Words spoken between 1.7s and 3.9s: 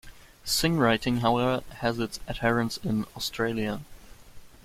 has its adherents in Australia.